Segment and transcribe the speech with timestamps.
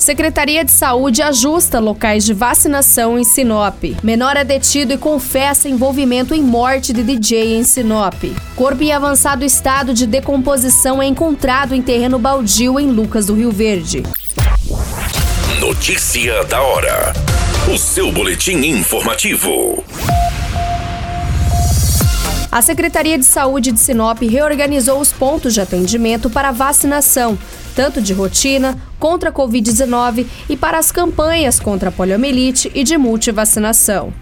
[0.00, 3.84] Secretaria de Saúde ajusta locais de vacinação em Sinop.
[4.02, 8.14] Menor é detido e confessa envolvimento em morte de DJ em Sinop.
[8.56, 13.52] Corpo em avançado estado de decomposição é encontrado em terreno baldio em Lucas do Rio
[13.52, 14.02] Verde.
[15.60, 17.12] Notícia da hora.
[17.70, 19.84] O seu boletim informativo.
[22.52, 27.38] A Secretaria de Saúde de Sinop reorganizou os pontos de atendimento para vacinação,
[27.76, 32.98] tanto de rotina, contra a Covid-19 e para as campanhas contra a poliomielite e de
[32.98, 34.12] multivacinação.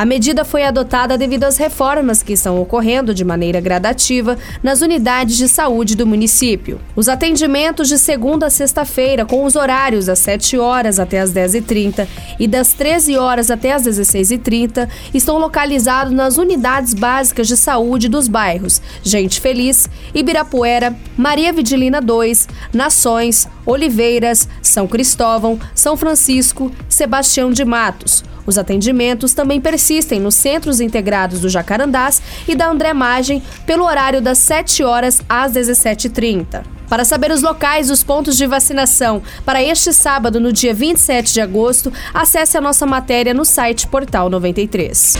[0.00, 5.36] A medida foi adotada devido às reformas que estão ocorrendo de maneira gradativa nas unidades
[5.36, 6.80] de saúde do município.
[6.96, 12.08] Os atendimentos de segunda a sexta-feira, com os horários das 7 horas até as 10h30
[12.38, 18.26] e das 13 horas até as 16h30, estão localizados nas unidades básicas de saúde dos
[18.26, 27.66] bairros Gente Feliz, Ibirapuera, Maria Vidilina 2, Nações, Oliveiras, São Cristóvão, São Francisco, Sebastião de
[27.66, 28.24] Matos.
[28.50, 34.20] Os atendimentos também persistem nos centros integrados do Jacarandás e da André Magem pelo horário
[34.20, 36.64] das 7 horas às 17h30.
[36.88, 41.40] Para saber os locais dos pontos de vacinação para este sábado, no dia 27 de
[41.40, 45.18] agosto, acesse a nossa matéria no site Portal 93.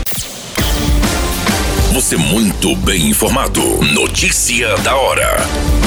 [1.93, 3.61] Você muito bem informado.
[3.93, 5.80] Notícia da hora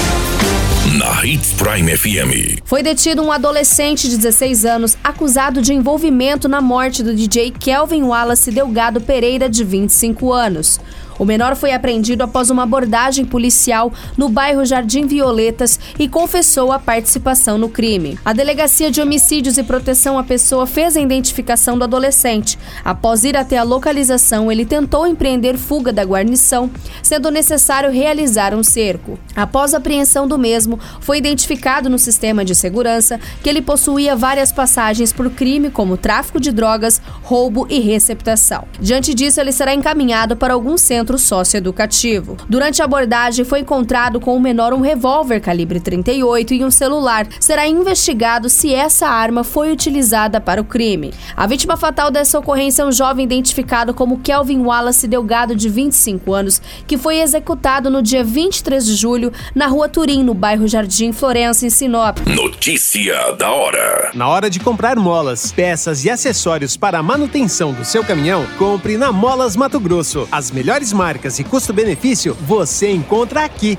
[0.94, 2.62] na Hits Prime FM.
[2.64, 8.04] Foi detido um adolescente de 16 anos acusado de envolvimento na morte do DJ Kelvin
[8.04, 10.78] Wallace Delgado Pereira, de 25 anos.
[11.18, 16.78] O menor foi apreendido após uma abordagem policial no bairro Jardim Violetas e confessou a
[16.78, 18.18] participação no crime.
[18.24, 22.58] A Delegacia de Homicídios e Proteção à Pessoa fez a identificação do adolescente.
[22.84, 26.68] Após ir até a localização, ele tentou empreender fuga da guarnição,
[27.04, 29.18] sendo necessário realizar um cerco.
[29.36, 34.50] Após a apreensão do mesmo, foi identificado no sistema de segurança que ele possuía várias
[34.50, 38.64] passagens por crime como tráfico de drogas, roubo e receptação.
[38.80, 42.36] Diante disso, ele será encaminhado para algum centro socioeducativo.
[42.48, 47.26] Durante a abordagem, foi encontrado com o menor um revólver calibre 38 e um celular.
[47.38, 51.12] Será investigado se essa arma foi utilizada para o crime.
[51.36, 56.32] A vítima fatal dessa ocorrência é um jovem identificado como Kelvin Wallace Delgado, de 25
[56.32, 61.12] anos, que foi executado no dia 23 de julho na rua Turim, no bairro Jardim
[61.12, 62.18] Florença, em Sinop.
[62.26, 64.10] Notícia da hora.
[64.14, 68.96] Na hora de comprar molas, peças e acessórios para a manutenção do seu caminhão, compre
[68.96, 70.28] na Molas Mato Grosso.
[70.30, 73.78] As melhores marcas e custo-benefício você encontra aqui.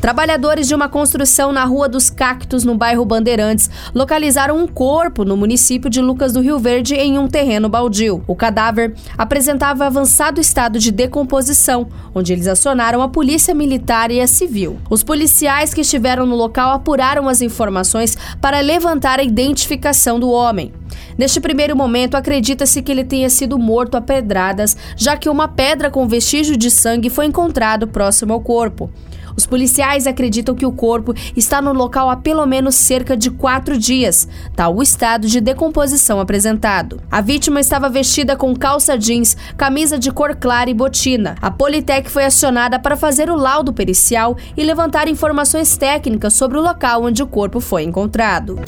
[0.00, 5.36] Trabalhadores de uma construção na Rua dos Cactos, no bairro Bandeirantes, localizaram um corpo no
[5.36, 8.24] município de Lucas do Rio Verde em um terreno baldio.
[8.26, 14.26] O cadáver apresentava avançado estado de decomposição, onde eles acionaram a polícia militar e a
[14.26, 14.78] civil.
[14.88, 20.72] Os policiais que estiveram no local apuraram as informações para levantar a identificação do homem.
[21.18, 25.90] Neste primeiro momento, acredita-se que ele tenha sido morto a pedradas, já que uma pedra
[25.90, 28.90] com vestígio de sangue foi encontrado próximo ao corpo.
[29.36, 33.78] Os policiais acreditam que o corpo está no local há pelo menos cerca de quatro
[33.78, 37.00] dias, tal o estado de decomposição apresentado.
[37.10, 41.36] A vítima estava vestida com calça jeans, camisa de cor clara e botina.
[41.40, 46.62] A Politec foi acionada para fazer o laudo pericial e levantar informações técnicas sobre o
[46.62, 48.58] local onde o corpo foi encontrado.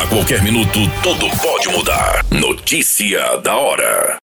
[0.00, 2.24] A qualquer minuto, tudo pode mudar.
[2.30, 4.18] Notícia da hora.